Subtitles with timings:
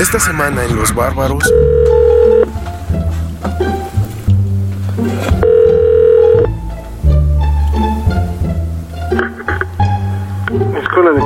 [0.00, 1.44] Esta semana en Los Bárbaros.
[10.82, 11.20] Escuela de...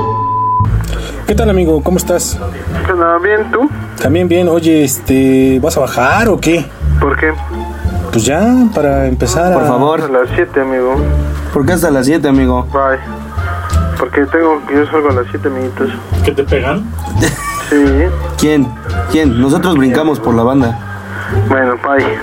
[1.27, 1.83] ¿Qué tal, amigo?
[1.83, 2.39] ¿Cómo estás?
[2.87, 3.19] ¿Qué onda?
[3.19, 3.69] ¿Bien tú?
[4.01, 4.49] También bien.
[4.49, 6.65] Oye, este, ¿vas a bajar o qué?
[7.01, 7.33] ¿Por qué?
[8.13, 9.67] Pues ya, para empezar Por a...
[9.67, 10.11] A favor.
[10.11, 10.97] las 7, amigo.
[11.53, 12.67] ¿Por qué hasta las 7, amigo?
[12.73, 12.99] Bye.
[13.99, 14.63] Porque tengo...
[14.73, 15.91] Yo salgo a las 7, amiguitos.
[16.25, 16.85] ¿Que te pegan?
[17.69, 17.77] Sí.
[18.39, 18.69] ¿Quién?
[19.11, 19.41] ¿Quién?
[19.41, 20.79] Nosotros brincamos por la banda.
[21.49, 22.19] Bueno, bye.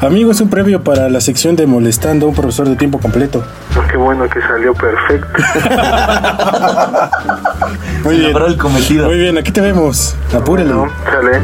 [0.00, 3.44] Amigo, es un previo para la sección de Molestando a un profesor de tiempo completo.
[3.90, 5.26] Qué bueno que salió perfecto.
[8.04, 8.36] Muy bien.
[8.36, 9.06] El cometido.
[9.06, 10.14] Muy bien, aquí te vemos.
[10.32, 10.70] Apúrele.
[10.70, 11.40] No, sale.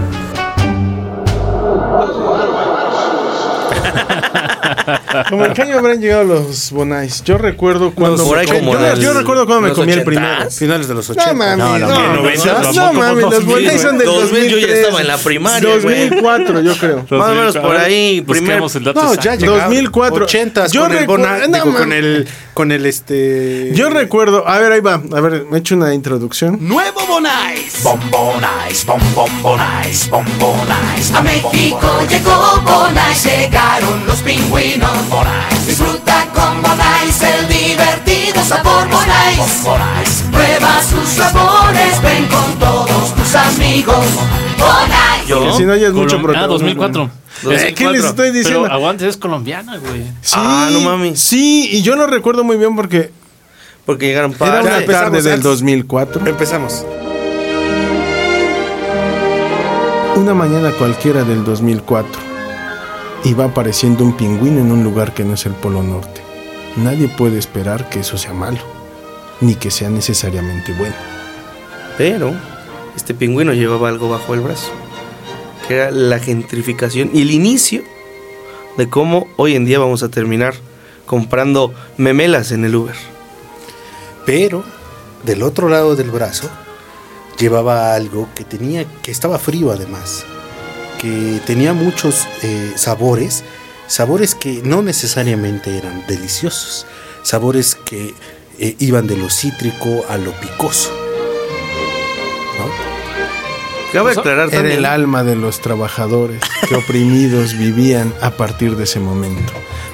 [5.28, 7.22] Como en qué año habrán llegado los Bonais.
[7.24, 8.24] Yo recuerdo cuando.
[8.26, 10.50] por ahí me- como yo, del- yo recuerdo cuando me comí el primero.
[10.50, 11.32] Finales de los 80.
[11.32, 11.88] No mames, No, no, no,
[12.72, 14.78] no, mames, los 2000, Bonais son del 2000 yo ya 2003.
[14.78, 16.08] estaba en la primaria, güey.
[16.08, 17.06] 2004, yo creo.
[17.10, 18.42] Más o menos por ahí, primer...
[18.42, 19.58] Busquemos el dato No, ya llegaba.
[19.64, 20.24] 2004.
[20.24, 21.80] 80 Yo con el recu- Bona- no, digo, mames.
[21.80, 25.60] con el con el este Yo recuerdo, a ver, ahí va, a ver, me he
[25.60, 26.58] hecho una introducción.
[26.60, 27.82] Nuevo Bonais.
[27.82, 31.10] Bombonais, bombonais, bombonais.
[31.14, 35.08] A México llegó Bonais, llegaron los pingüinos.
[35.10, 35.66] Bonais.
[35.66, 40.24] Disfruta con Bonais el divertido sabor Bonais.
[40.30, 44.06] Prueba sus sabores, ven con todos tus amigos.
[44.58, 45.13] Bonais.
[45.26, 46.88] Yo, Si no oyes mucho Colom- Ah, protagonismo.
[46.88, 47.10] 2004.
[47.50, 48.62] Eh, ¿Qué les estoy diciendo?
[48.62, 50.02] Pero aguante, es colombiana, güey.
[50.20, 51.18] Sí, Ah, no mames.
[51.20, 53.10] Sí, y yo lo recuerdo muy bien porque
[53.86, 54.60] porque llegaron era para...
[54.62, 55.44] una empezamos tarde del antes.
[55.44, 56.26] 2004.
[56.26, 56.84] empezamos.
[60.16, 62.20] Una mañana cualquiera del 2004
[63.24, 66.22] y va apareciendo un pingüino en un lugar que no es el Polo Norte.
[66.76, 68.58] Nadie puede esperar que eso sea malo,
[69.40, 70.94] ni que sea necesariamente bueno.
[71.98, 72.32] Pero
[72.96, 74.70] este pingüino llevaba algo bajo el brazo,
[75.66, 77.82] que era la gentrificación y el inicio
[78.76, 80.54] de cómo hoy en día vamos a terminar
[81.06, 82.96] comprando memelas en el Uber.
[84.26, 84.64] Pero
[85.24, 86.48] del otro lado del brazo
[87.38, 90.24] llevaba algo que tenía que estaba frío además,
[91.00, 93.44] que tenía muchos eh, sabores,
[93.86, 96.86] sabores que no necesariamente eran deliciosos,
[97.22, 98.14] sabores que
[98.58, 101.03] eh, iban de lo cítrico a lo picoso.
[103.94, 104.00] ¿No?
[104.04, 108.84] Cabe aclarar Era también el alma de los trabajadores que oprimidos vivían a partir de
[108.84, 109.52] ese momento,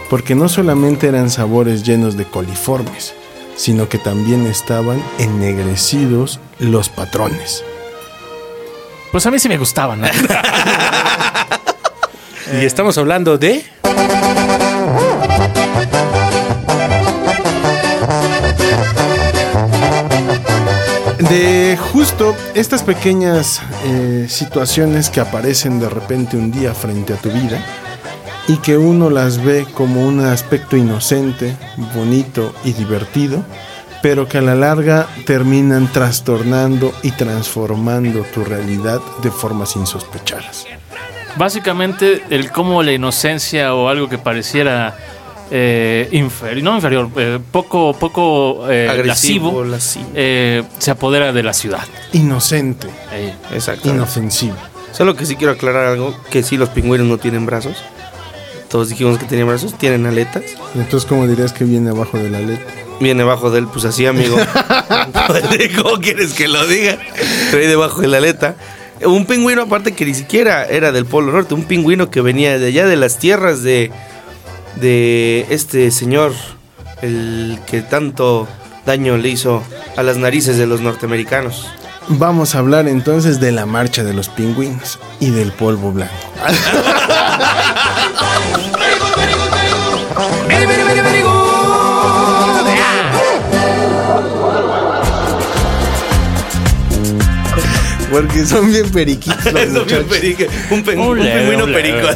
[0.08, 3.14] porque no solamente eran sabores llenos de coliformes,
[3.56, 7.64] sino que también estaban ennegrecidos los patrones.
[9.12, 10.00] Pues a mí sí me gustaban.
[10.00, 10.08] ¿no?
[12.52, 13.64] Y estamos hablando de
[21.92, 27.64] justo estas pequeñas eh, situaciones que aparecen de repente un día frente a tu vida
[28.48, 31.56] y que uno las ve como un aspecto inocente,
[31.94, 33.44] bonito y divertido,
[34.02, 40.66] pero que a la larga terminan trastornando y transformando tu realidad de formas insospechadas.
[41.36, 44.96] Básicamente, el cómo la inocencia o algo que pareciera
[45.50, 50.06] eh, inferior, no inferior, eh, poco, poco eh, agresivo, lascivo, lascivo.
[50.14, 51.82] eh, se apodera de la ciudad.
[52.12, 53.88] Inocente, Eh, Exacto.
[53.88, 54.56] inofensivo.
[54.92, 57.76] Solo que sí quiero aclarar algo, que sí los pingüinos no tienen brazos.
[58.68, 60.42] Todos dijimos que tenían brazos, tienen aletas.
[60.76, 62.64] Entonces, ¿cómo dirías que viene abajo de la letra?
[63.00, 64.36] Viene abajo de él, pues así, amigo.
[65.82, 66.98] ¿Cómo quieres que lo diga?
[67.50, 68.56] Trae debajo de la aleta.
[69.04, 72.66] Un pingüino, aparte que ni siquiera era del Polo Norte, un pingüino que venía de
[72.66, 73.90] allá de las tierras de,
[74.76, 76.32] de este señor,
[77.02, 78.48] el que tanto
[78.86, 79.62] daño le hizo
[79.96, 81.68] a las narices de los norteamericanos.
[82.08, 86.14] Vamos a hablar entonces de la marcha de los pingüinos y del polvo blanco.
[98.10, 99.44] Porque son bien periquitos
[100.70, 102.08] un, pen- un Ole, pingüino perico.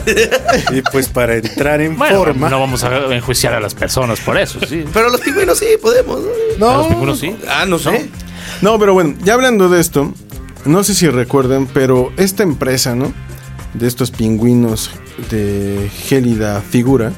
[0.72, 4.36] y pues para entrar en bueno, forma no vamos a enjuiciar a las personas por
[4.38, 4.84] eso, sí.
[4.92, 6.20] Pero los pingüinos sí podemos.
[6.58, 6.76] ¿no?
[6.78, 7.36] Los pingüinos sí.
[7.48, 8.10] Ah, no sé.
[8.60, 10.12] No, pero bueno, ya hablando de esto,
[10.64, 13.12] no sé si recuerdan, pero esta empresa, ¿no?
[13.74, 14.90] De estos pingüinos
[15.30, 17.12] de gélida figura,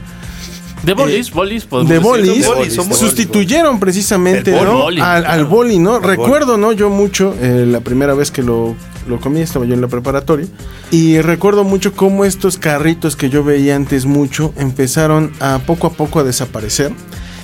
[0.86, 2.08] De bolis, bolis, podemos de decir.
[2.10, 3.00] bolis, bolis, son bolis.
[3.00, 4.84] sustituyeron precisamente ¿no?
[4.84, 5.00] boli.
[5.00, 5.98] al, al boli, ¿no?
[5.98, 6.72] Recuerdo, ¿no?
[6.72, 8.74] Yo mucho, eh, la primera vez que lo,
[9.08, 10.46] lo comí, estaba yo en la preparatoria,
[10.90, 15.90] y recuerdo mucho cómo estos carritos que yo veía antes mucho empezaron a poco a
[15.90, 16.92] poco a desaparecer.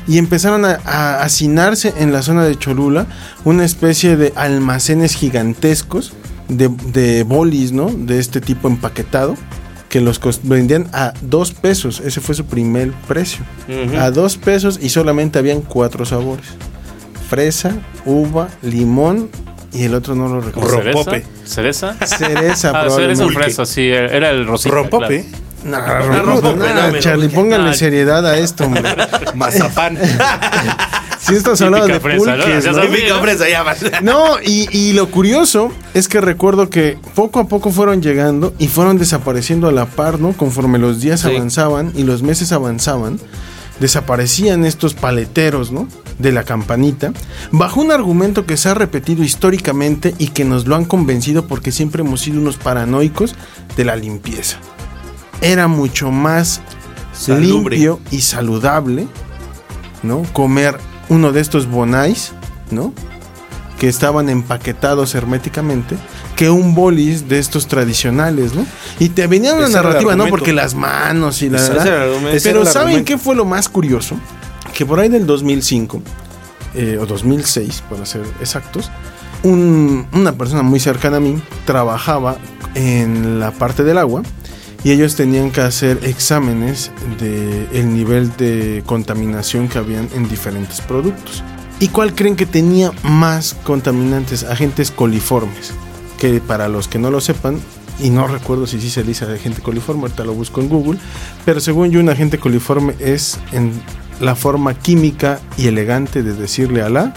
[0.06, 3.06] y empezaron a, a hacinarse en la zona de Cholula
[3.44, 6.12] una especie de almacenes gigantescos
[6.48, 7.86] de, de bolis, ¿no?
[7.88, 9.36] De este tipo empaquetado
[9.92, 12.00] que los vendían a dos pesos.
[12.00, 13.44] Ese fue su primer precio.
[14.00, 16.46] A dos pesos y solamente habían cuatro sabores.
[17.28, 17.72] Fresa,
[18.06, 19.28] uva, limón
[19.70, 20.80] y el otro no lo recuerdo.
[20.80, 21.26] Rompope.
[21.44, 21.94] ¿Cereza?
[22.06, 22.72] ¿Cereza?
[22.74, 24.74] Ah, cereza o fresa, sí, era el rosita.
[24.74, 25.26] Rompope.
[25.64, 28.82] No, rompope, no, nada, me- Charlie, póngale Ah, seriedad a esto, hombre.
[29.34, 29.98] Mazapán.
[31.24, 32.42] Si estás hablando de fresa, ¿no?
[32.42, 32.76] pulques, Ya ¿no?
[32.78, 32.90] sabes.
[32.90, 33.74] Típica fresa, ya va.
[34.02, 38.66] No, y, y lo curioso es que recuerdo que poco a poco fueron llegando y
[38.68, 40.32] fueron desapareciendo a la par, ¿no?
[40.32, 41.28] Conforme los días Sí.
[41.28, 43.20] avanzaban y los meses avanzaban,
[43.78, 45.86] desaparecían estos paleteros, ¿no?
[46.18, 47.12] De la campanita,
[47.52, 51.72] bajo un argumento que se ha repetido históricamente y que nos lo han convencido porque
[51.72, 53.34] siempre hemos sido unos paranoicos
[53.76, 54.58] de la limpieza.
[55.40, 56.60] Era mucho más
[57.12, 57.76] Salubre.
[57.76, 59.06] limpio y saludable,
[60.02, 60.22] ¿no?
[60.32, 60.76] Comer
[61.12, 62.32] uno de estos bonais,
[62.70, 62.92] ¿no?
[63.78, 65.96] Que estaban empaquetados herméticamente,
[66.36, 68.64] que un bolis de estos tradicionales, ¿no?
[68.98, 70.24] Y te venía una narrativa, ¿no?
[70.30, 71.58] Porque las manos y la...
[72.44, 74.16] Pero ¿saben qué fue lo más curioso?
[74.72, 76.00] Que por ahí del 2005,
[76.74, 78.90] eh, o 2006, para ser exactos,
[79.42, 82.36] un- una persona muy cercana a mí trabajaba
[82.74, 84.22] en la parte del agua
[84.84, 86.90] y ellos tenían que hacer exámenes
[87.20, 91.42] de el nivel de contaminación que habían en diferentes productos.
[91.80, 94.44] ¿Y cuál creen que tenía más contaminantes?
[94.44, 95.72] Agentes coliformes.
[96.18, 97.58] Que para los que no lo sepan,
[98.00, 100.98] y no recuerdo si sí se dice agente coliforme, ahorita lo busco en Google,
[101.44, 103.72] pero según yo un agente coliforme es en
[104.20, 107.14] la forma química y elegante de decirle a la,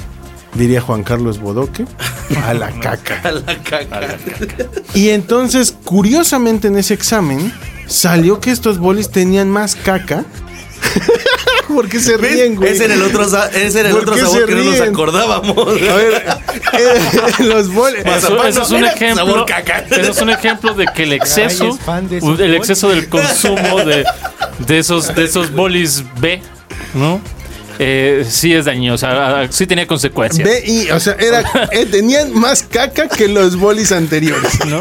[0.56, 1.86] diría Juan Carlos Bodoque,
[2.46, 3.22] a la caca.
[3.24, 4.18] A la caca.
[4.94, 7.54] Y entonces, curiosamente en ese examen,
[7.88, 10.26] salió que estos bolis tenían más caca.
[11.68, 12.74] ¿Por qué se ríen, güey?
[12.74, 15.58] Ese era el otro, ese era el ¿Por otro sabor que no nos acordábamos.
[15.58, 16.24] A ver,
[16.74, 18.06] eh, los bolis.
[18.06, 19.26] Eso, eso es un ejemplo.
[19.26, 19.80] sabor caca.
[19.80, 21.78] Eso es un ejemplo de que el exceso,
[22.40, 24.06] el exceso del consumo de,
[24.60, 26.42] de esos de esos bolis B,
[26.94, 27.20] ¿no?
[27.80, 30.48] Eh, sí es dañino, o sea, a- sí tenía consecuencias.
[30.48, 34.52] Ve y, o sea, era, eh, tenían más caca que los bolis anteriores.
[34.66, 34.80] ¿no?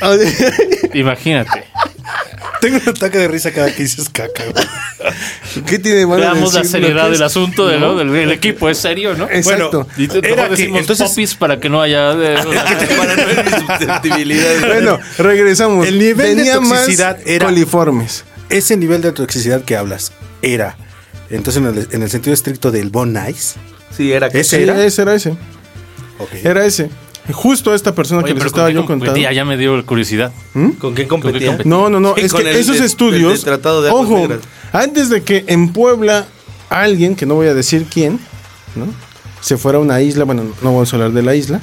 [0.94, 1.64] Imagínate.
[2.60, 4.44] Tengo un ataque de risa cada que dices caca.
[4.52, 5.64] güey.
[5.66, 7.96] ¿Qué tiene de malo Veamos la seriedad del asunto de, ¿no?
[7.96, 9.28] del, del equipo, es serio, ¿no?
[9.30, 9.86] Exacto.
[9.96, 14.60] Y te- Era que, decimos entonces- popis para que no haya eh, no susceptibilidades.
[14.66, 15.86] Bueno, regresamos.
[15.88, 18.24] El nivel de más toxicidad era- coliformes.
[18.48, 20.12] Ese nivel de toxicidad que hablas
[20.42, 20.76] era,
[21.36, 23.58] entonces en el, en el sentido estricto del Bon Ice,
[23.96, 24.82] Sí, era Ese Sí, era.
[24.84, 25.36] ese era ese.
[26.44, 26.88] Era ese.
[27.32, 29.04] Justo esta persona Oye, que les estaba ¿con qué yo contando.
[29.06, 29.32] competía?
[29.32, 30.32] Ya me dio curiosidad.
[30.78, 31.58] ¿Con qué competía?
[31.64, 32.16] No, no, no.
[32.16, 33.32] Es que el esos de- estudios.
[33.32, 34.28] el de Tratado de Aguas ojo,
[34.72, 36.26] antes de que en Puebla
[36.70, 38.18] alguien, que no voy a decir quién,
[38.74, 38.86] ¿no?
[39.40, 41.60] Se fuera a una isla, bueno, no vamos a hablar de la isla.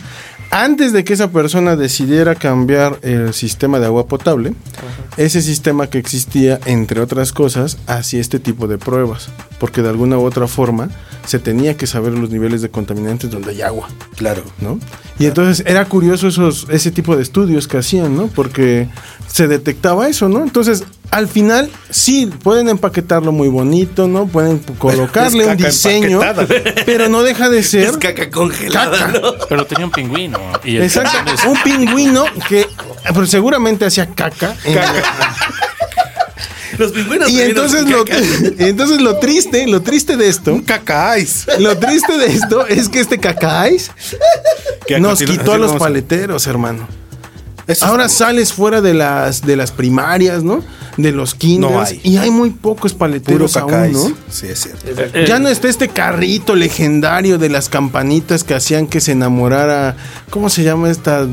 [0.51, 4.53] Antes de que esa persona decidiera cambiar el sistema de agua potable,
[5.17, 9.29] ese sistema que existía, entre otras cosas, hacía este tipo de pruebas.
[9.59, 10.89] Porque de alguna u otra forma
[11.25, 13.89] se tenía que saber los niveles de contaminantes donde hay agua.
[14.15, 14.43] Claro.
[14.59, 14.79] ¿no?
[15.19, 18.27] Y entonces era curioso esos, ese tipo de estudios que hacían, ¿no?
[18.27, 18.87] Porque
[19.27, 20.41] se detectaba eso, ¿no?
[20.41, 24.27] Entonces, al final, sí, pueden empaquetarlo muy bonito, ¿no?
[24.27, 26.83] Pueden colocarle un diseño, empaquetada.
[26.85, 27.83] pero no deja de ser...
[27.89, 29.19] Es caca congelada, Caca.
[29.19, 29.33] ¿no?
[29.49, 30.39] Pero tenía un pingüino.
[30.63, 32.67] Y el Exacto, es- un pingüino que
[33.13, 34.55] pero seguramente hacía caca.
[34.65, 34.77] en-
[36.77, 38.19] Los pingüinos y entonces lo, caca.
[38.59, 41.59] y entonces lo triste, lo triste de esto, Caca Ice.
[41.59, 43.91] lo triste de esto es que este cacáis
[44.99, 46.87] nos quitó a los paleteros, hermano.
[47.69, 50.63] Eso Ahora es- sales fuera de las de las primarias, ¿no?
[50.97, 52.01] De los kinders No hay.
[52.03, 53.91] y hay muy pocos puro paleteros aún.
[53.93, 54.11] ¿no?
[54.29, 54.85] Sí, es cierto.
[54.87, 59.95] Eh, Ya no está este carrito legendario de las campanitas que hacían que se enamorara.
[60.29, 61.25] ¿Cómo se llama esta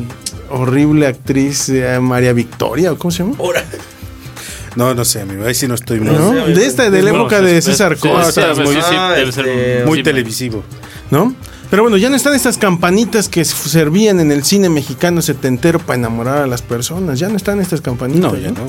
[0.50, 2.92] horrible actriz eh, María Victoria?
[2.92, 3.34] ¿o ¿Cómo se llama?
[3.40, 3.64] Ahora,
[4.76, 5.44] No, no sé, amigo.
[5.46, 6.32] Ahí sí no estoy muy, ¿No?
[6.46, 8.76] De esta, de la bueno, época de César sí, Costa, sí, muy-
[10.00, 10.62] este, televisivo.
[11.10, 11.34] ¿no?
[11.70, 15.98] Pero bueno, ya no están estas campanitas que servían en el cine mexicano setentero para
[15.98, 17.18] enamorar a las personas.
[17.18, 18.32] Ya no están estas campanitas.
[18.32, 18.60] No, ya no.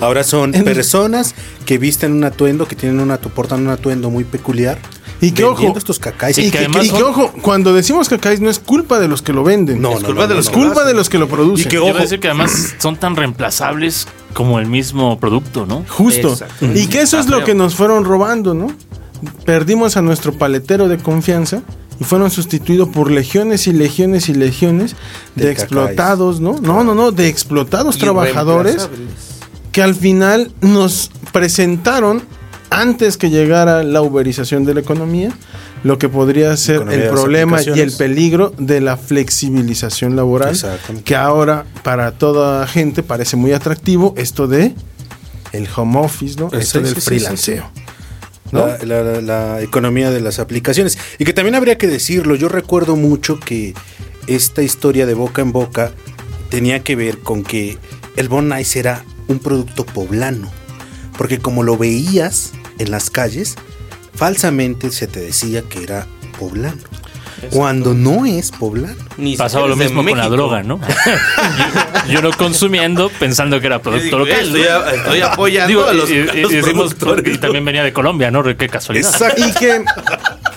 [0.00, 1.34] Ahora son En- personas
[1.66, 4.78] que visten un atuendo, que tienen una, portan un atuendo muy peculiar.
[5.22, 6.38] Y que ojo, estos cacáis.
[6.38, 9.20] y que que, además y que, ojo, cuando decimos cacáis no es culpa de los
[9.20, 9.78] que lo venden.
[9.82, 10.58] No, Es no, culpa no, de no, los es no.
[10.62, 11.66] culpa de los que lo producen.
[11.66, 15.84] Y que ojo, decir que además son tan reemplazables como el mismo producto, ¿no?
[15.88, 16.38] Justo.
[16.74, 18.68] Y que eso es lo que nos fueron robando, ¿no?
[19.44, 21.60] Perdimos a nuestro paletero de confianza
[22.00, 24.96] y fueron sustituidos por legiones y legiones y legiones
[25.34, 26.58] de, De explotados, ¿no?
[26.60, 28.88] No, no, no, de explotados trabajadores
[29.70, 32.22] que al final nos presentaron
[32.70, 35.32] antes que llegara la uberización de la economía,
[35.82, 41.04] lo que podría ser el problema y el peligro de la flexibilización laboral, Exactamente.
[41.04, 44.74] que ahora para toda gente parece muy atractivo esto de
[45.52, 46.50] el home office, ¿no?
[46.50, 47.70] Sí, Esto sí, del sí, sí, freelanceo.
[48.52, 50.98] La, la- economía de las aplicaciones.
[51.18, 53.74] Y que también habría que decirlo, yo recuerdo mucho que
[54.26, 55.92] esta historia de boca en boca
[56.50, 57.78] tenía que ver con que
[58.16, 60.50] el Bon Nice era un producto poblano.
[61.16, 63.56] Porque como lo veías en las calles,
[64.14, 66.06] falsamente se te decía que era
[66.38, 66.82] poblano.
[67.50, 68.94] Cuando no es poblano.
[69.16, 70.80] Ni Pasaba lo mismo con la droga, ¿no?
[72.06, 74.40] yo, yo lo consumiendo pensando que era producto digo, local.
[74.46, 77.64] Estoy, a- estoy apoyando Digo, a los, y, a y- los y decimos, y también
[77.64, 78.42] venía de Colombia, ¿no?
[78.42, 79.12] Qué casualidad.
[79.36, 79.84] Y que,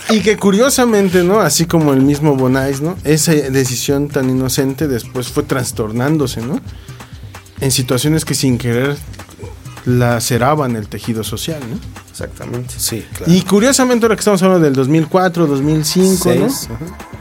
[0.10, 1.40] y que curiosamente, ¿no?
[1.40, 2.98] Así como el mismo Bonais, ¿no?
[3.04, 6.60] Esa decisión tan inocente después fue trastornándose, ¿no?
[7.62, 8.98] En situaciones que sin querer
[9.86, 11.78] laceraban el tejido social, ¿no?
[12.10, 12.74] Exactamente.
[12.78, 13.32] Sí, claro.
[13.32, 16.86] Y curiosamente ahora que estamos hablando del 2004, 2005, Seis, ajá.
[16.86, 17.14] ¿no?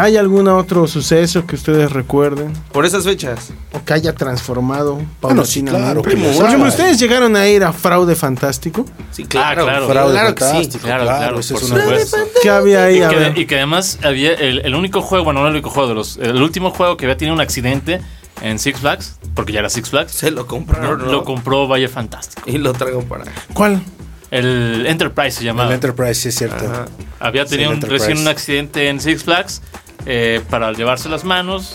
[0.00, 3.50] ¿Hay algún otro suceso que ustedes recuerden Por esas fechas.
[3.72, 5.70] o que haya transformado Bueno, sí, paulatinamente?
[5.84, 6.02] claro.
[6.02, 6.12] Por
[6.48, 6.68] ejemplo.
[6.68, 8.84] ¿ustedes llegaron a ir a Fraude Fantástico?
[9.10, 9.64] Sí, claro.
[9.64, 9.88] claro.
[9.88, 10.50] Fraude claro que sí.
[10.50, 12.16] fantástico, Claro, claro, ese por es una- supuesto.
[12.42, 13.02] ¿Qué había ahí?
[13.02, 15.88] Y que, y que además había el, el único juego, bueno, no el único juego
[15.88, 16.18] de los.
[16.18, 18.00] El último juego que había tenido un accidente
[18.42, 20.98] en Six Flags, porque ya era Six Flags, Se lo compraron.
[21.04, 21.12] ¿no?
[21.12, 22.42] lo compró Valle Fantástico.
[22.48, 23.24] y lo traigo para.
[23.52, 23.82] ¿Cuál?
[24.30, 25.74] El Enterprise se El llamaba.
[25.74, 26.64] Enterprise, sí es cierto.
[26.64, 26.86] Ajá.
[27.18, 29.60] Había tenido el un- recién un accidente en Six Flags
[30.06, 31.74] eh, para llevarse las manos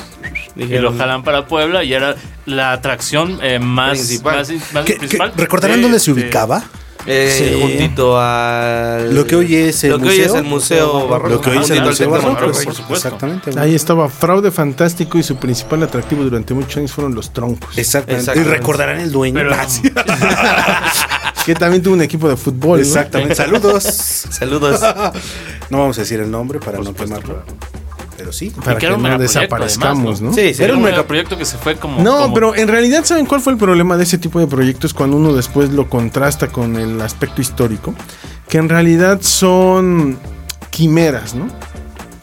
[0.55, 4.37] y Dijeron- lo jalan para Puebla y era la atracción eh, más, Principal.
[4.37, 5.33] más, más ¿Qué- qué- principal.
[5.35, 6.63] ¿Recordarán de- dónde se de- ubicaba?
[7.07, 7.59] Eh, Sí.
[7.61, 9.13] Juntito al.
[9.13, 10.25] Lo que hoy es el Lo que hoy museo.
[10.25, 11.29] es el Museo Barroco.
[11.35, 12.93] Lo que hoy es el Museo Barroco, por supuesto.
[12.93, 13.51] Exactamente.
[13.59, 17.77] Ahí estaba Fraude Fantástico y su principal atractivo durante muchos años fueron los troncos.
[17.77, 18.21] Exactamente.
[18.21, 18.49] Exactamente.
[18.49, 19.35] Y recordarán el dueño.
[19.35, 19.55] Pero-.
[21.45, 22.79] Que también tuvo un equipo de fútbol.
[22.79, 22.85] ¿no?
[22.85, 23.35] Exactamente.
[23.35, 23.83] Saludos.
[24.31, 24.81] Saludos.
[25.69, 27.43] No vamos a decir el nombre para no quemarlo.
[28.25, 28.49] Pero sí.
[28.49, 30.33] Para que no desaparezcamos, además, ¿no?
[30.33, 30.63] Sí, sí.
[30.63, 32.01] Era un mega- megaproyecto que se fue como.
[32.01, 34.95] No, como- pero en realidad, ¿saben cuál fue el problema de ese tipo de proyectos
[34.95, 37.93] cuando uno después lo contrasta con el aspecto histórico?
[38.49, 40.17] Que en realidad son
[40.71, 41.47] quimeras, ¿no?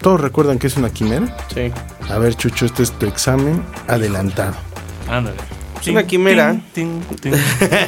[0.01, 1.37] Todos recuerdan que es una quimera.
[1.55, 1.71] Sí.
[2.11, 4.55] A ver, Chucho, este es tu examen adelantado.
[5.09, 5.37] Ándale.
[5.83, 6.61] Es una quimera.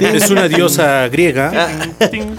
[0.00, 1.68] Es una diosa griega.
[2.10, 2.34] tin.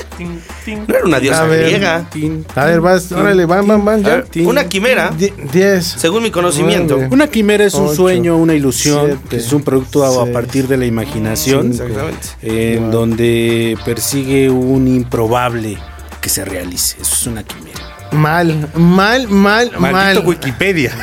[0.88, 1.66] No era una diosa A ver.
[1.66, 2.10] griega.
[2.56, 4.24] A ver, vas, órale, van, van, van, ya.
[4.46, 5.86] Una quimera, Die- Diez.
[5.86, 6.96] según mi conocimiento.
[6.96, 7.10] Nueve.
[7.14, 10.68] Una quimera es un Ocho, sueño, una ilusión, siete, que es un producto a, partir
[10.68, 12.28] de la imaginación, Exactamente.
[12.42, 15.78] en donde persigue un improbable
[16.20, 16.98] que se realice.
[17.02, 17.95] Eso es una quimera.
[18.16, 20.26] Mal, mal, mal, Maldito mal.
[20.26, 20.92] Wikipedia.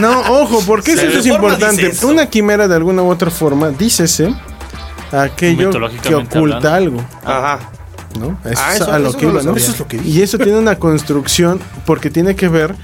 [0.00, 1.86] No, ojo, porque eso, ¿De es importante.
[1.86, 2.08] eso?
[2.08, 4.34] Una quimera de alguna u otra forma, dícese
[5.12, 5.70] aquello
[6.02, 6.68] que oculta hablando.
[6.74, 7.60] algo, Ajá.
[8.18, 8.36] ¿no?
[8.44, 9.48] Eso Ah, es eso- a lo eso que no iba, ¿no?
[9.50, 9.62] sabía.
[9.62, 10.08] Eso es lo que dije.
[10.18, 12.74] Y eso tiene una construcción porque tiene que ver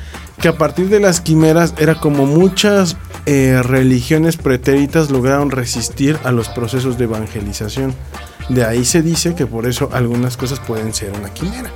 [0.40, 2.96] que a partir de las quimeras era como muchas
[3.26, 7.92] eh, religiones pretéritas lograron resistir a los procesos de evangelización.
[8.48, 11.70] De ahí se dice que por eso algunas cosas pueden ser una quimera,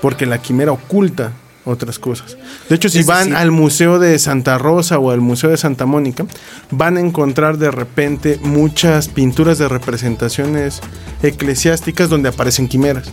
[0.00, 1.32] porque la quimera oculta
[1.64, 2.36] otras cosas.
[2.68, 5.58] De hecho, si Es van decir- al Museo de Santa Rosa o al Museo de
[5.58, 6.24] Santa Mónica,
[6.70, 10.80] van a encontrar de repente muchas pinturas de representaciones
[11.22, 13.10] eclesiásticas donde aparecen quimeras.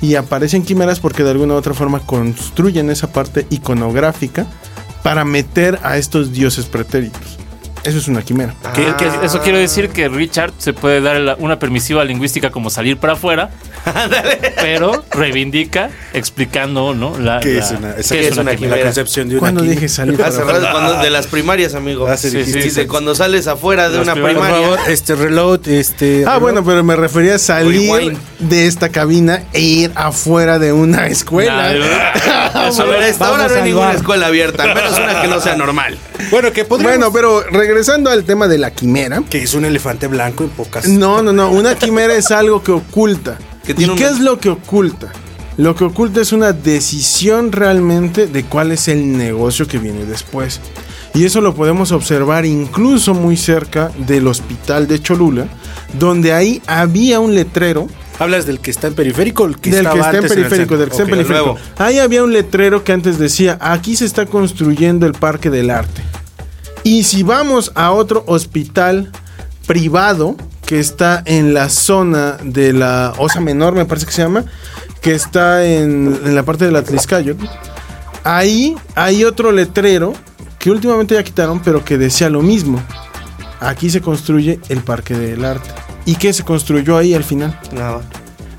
[0.00, 4.46] Y aparecen quimeras porque de alguna u otra forma construyen esa parte iconográfica
[5.02, 7.38] para meter a estos dioses pretéritos.
[7.84, 8.54] Eso es una quimera.
[8.74, 12.96] Que- que eso quiere decir que Richard se puede dar una permisiva lingüística como salir
[12.98, 13.50] para afuera,
[14.56, 17.18] pero reivindica explicando, ¿no?
[17.18, 18.76] La, ¿Qué la- es una, qué esa- es una una quimera.
[18.76, 19.80] la concepción de una Cuando quimera?
[19.80, 20.70] dije salir para Hace afuera?
[20.72, 22.06] cuando- de las primarias, amigo.
[22.16, 24.76] Sí, sí, de cuando sales afuera de Las una primeras, Por primaria.
[24.76, 26.24] favor, este reload, este.
[26.26, 28.18] Ah, bueno, pero me refería a salir Rewind.
[28.40, 31.72] de esta cabina e ir afuera de una escuela.
[31.72, 32.10] Nah,
[32.80, 35.28] A ver, a esta hora Vamos no hay ninguna escuela abierta, al menos una que
[35.28, 35.96] no sea normal.
[36.30, 39.22] Bueno, que podríamos- Bueno, pero regresando al tema de la quimera.
[39.28, 40.86] Que es un elefante blanco en pocas.
[40.88, 41.50] No, no, no.
[41.50, 43.38] Una quimera es algo que oculta.
[43.64, 45.12] Que ¿Y qué es lo que oculta?
[45.56, 50.60] Lo que oculta es una decisión realmente de cuál es el negocio que viene después.
[51.12, 55.48] Y eso lo podemos observar incluso muy cerca del hospital de Cholula,
[55.98, 57.88] donde ahí había un letrero
[58.20, 60.76] ¿Hablas del que está en periférico o el que del estaba que está en periférico,
[60.76, 61.56] del que está en periférico.
[61.78, 66.02] Ahí había un letrero que antes decía, aquí se está construyendo el Parque del Arte.
[66.82, 69.10] Y si vamos a otro hospital
[69.66, 74.44] privado que está en la zona de la Osa Menor, me parece que se llama,
[75.00, 77.36] que está en, en la parte del Atliscayot,
[78.24, 80.14] ahí hay otro letrero
[80.58, 82.82] que últimamente ya quitaron, pero que decía lo mismo.
[83.60, 85.68] Aquí se construye el Parque del Arte.
[86.06, 87.58] ¿Y qué se construyó ahí al final?
[87.72, 88.00] Nada.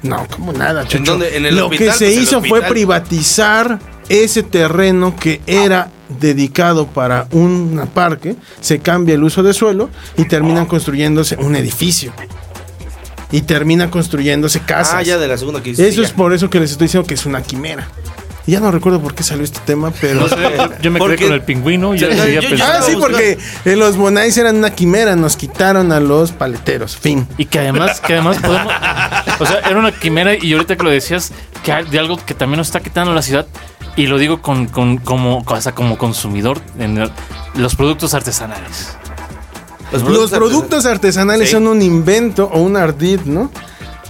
[0.03, 1.11] No, como nada, Chucho.
[1.13, 1.37] dónde?
[1.37, 1.87] ¿En el Lo hospital?
[1.87, 8.79] que se Pues hizo fue privatizar ese terreno que era dedicado para un parque, se
[8.79, 12.13] cambia el uso de suelo y terminan construyéndose un edificio.
[13.31, 14.95] Y termina construyéndose casas.
[14.95, 17.13] Ah, ya de la segunda que Eso es por eso que les estoy diciendo que
[17.13, 17.87] es una quimera.
[18.47, 20.21] Y ya no recuerdo por qué salió este tema, pero...
[20.21, 20.35] No sé,
[20.81, 22.57] yo me quedé con el pingüino y ya seguía yo-.
[22.63, 26.97] Ah, sí, porque los Bonais eran una quimera, nos quitaron a los paleteros.
[26.97, 27.27] Fin.
[27.37, 28.73] Y que además, que además podemos.
[29.39, 31.31] O sea, era una quimera y ahorita que lo decías,
[31.63, 33.45] que hay de algo que también nos está quitando la ciudad,
[33.95, 37.11] y lo digo con, con- como, hasta como consumidor, en el-
[37.55, 38.97] los productos artesanales.
[39.91, 41.53] Los productos artesanales Sí.
[41.53, 43.51] son un invento o un ardid, ¿no?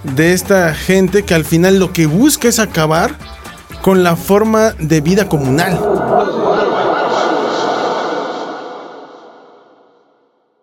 [0.04, 3.16] De esta gente que al final lo que busca es acabar
[3.82, 5.80] con la forma de vida comunal.